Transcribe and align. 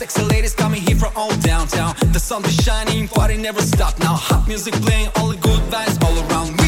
sexy 0.00 0.22
ladies 0.22 0.54
coming 0.54 0.80
here 0.80 0.96
from 0.96 1.12
all 1.14 1.30
downtown. 1.40 1.94
The 2.12 2.18
sun 2.18 2.42
is 2.46 2.56
shining, 2.64 3.06
party 3.06 3.36
never 3.36 3.60
stop 3.60 3.98
now. 3.98 4.14
Hot 4.14 4.48
music 4.48 4.72
playing, 4.86 5.10
all 5.16 5.28
the 5.28 5.36
good 5.36 5.60
vibes 5.68 6.02
all 6.02 6.16
around. 6.24 6.58
We 6.58 6.59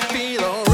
make 0.00 0.67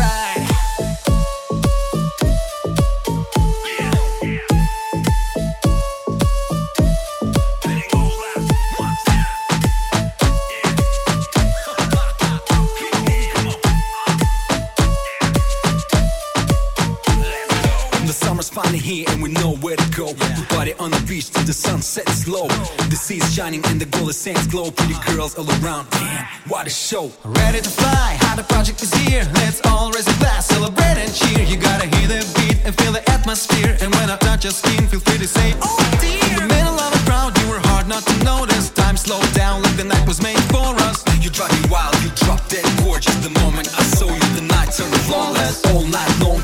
finally 18.55 18.79
here 18.79 19.05
and 19.09 19.21
we 19.21 19.31
know 19.33 19.57
where 19.57 19.75
to 19.75 19.89
go. 19.91 20.07
We 20.39 20.45
party 20.47 20.75
on 20.75 20.93
the 20.93 21.03
beach 21.09 21.31
till 21.31 21.43
the 21.43 21.53
sun 21.53 21.83
sets 21.83 22.29
low. 22.29 22.47
The 22.87 22.95
sea's 22.95 23.27
shining 23.35 23.67
and 23.67 23.81
the 23.81 23.87
golden 23.87 24.15
sands 24.15 24.47
glow. 24.47 24.71
Pretty 24.71 24.95
girls 25.11 25.35
all 25.37 25.51
around, 25.59 25.91
man, 25.99 26.25
what 26.47 26.69
a 26.69 26.71
show. 26.71 27.11
Ready 27.25 27.61
to 27.61 27.69
fly, 27.69 28.17
Arthur 28.31 28.45
Project 28.45 28.81
is 28.81 28.95
here. 28.95 29.27
Let's 29.35 29.61
all 29.67 29.91
raise 29.91 30.07
a 30.07 30.17
glass, 30.23 30.47
celebrate 30.47 30.99
and 31.03 31.13
cheer. 31.13 31.43
You 31.45 31.57
gotta 31.57 31.87
hear 31.97 32.07
the 32.07 32.23
beat 32.39 32.59
and 32.65 32.73
feel 32.79 32.93
the 32.93 33.03
atmosphere. 33.11 33.77
And 33.83 33.93
when 33.97 34.09
I 34.09 34.17
touch 34.19 34.45
your 34.45 34.53
skin, 34.53 34.87
feel 34.87 35.01
free 35.01 35.19
to 35.19 35.27
say, 35.27 35.53
Oh 35.61 35.75
dear. 36.01 36.23
In 36.39 36.47
the 36.47 36.55
middle 36.55 36.79
of 36.79 36.91
the 36.95 37.03
crowd, 37.11 37.37
you 37.41 37.49
were 37.51 37.63
hard 37.75 37.89
not 37.89 38.07
to 38.07 38.17
notice. 38.23 38.71
Time 38.71 38.97
slowed 38.97 39.31
down 39.35 39.63
like 39.63 39.77
the 39.77 39.85
night 39.85 40.07
was 40.07 40.23
made 40.23 40.43
for 40.55 40.71
us. 40.87 41.03
You 41.21 41.31
drive 41.31 41.51
me 41.59 41.69
wild, 41.69 41.97
you 42.05 42.11
drop 42.23 42.47
dead 42.49 42.67
gorgeous. 42.85 43.17
The 43.19 43.35
moment 43.43 43.67
I 43.75 43.83
saw 43.99 44.07
you, 44.07 44.29
the 44.39 44.47
night 44.47 44.71
turned 44.71 44.95
flawless. 45.11 45.59
All 45.75 45.83
night 45.83 46.13
long 46.23 46.39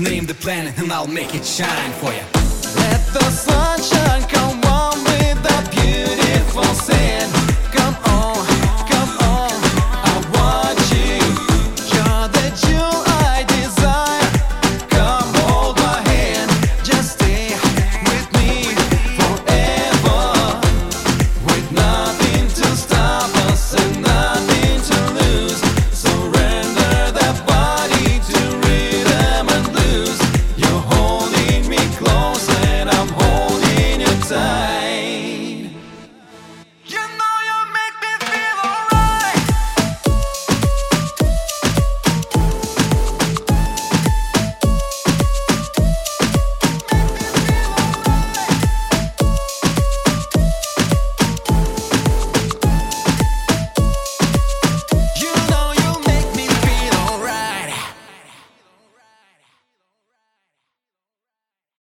Name 0.00 0.24
the 0.24 0.34
planet 0.34 0.78
and 0.78 0.90
I'll 0.90 1.06
make 1.06 1.34
it 1.34 1.44
shine 1.44 1.92
for 2.00 2.10
you. 2.10 2.24
Let 2.80 3.04
the 3.12 3.30
sunshine 3.30 4.22
come 4.30 4.64
on 4.64 4.96
with 5.04 5.42
the 5.42 5.58
beautiful 5.76 6.64